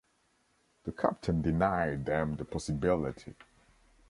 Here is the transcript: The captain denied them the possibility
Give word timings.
The 0.85 0.91
captain 0.93 1.43
denied 1.43 2.07
them 2.07 2.35
the 2.37 2.43
possibility 2.45 3.35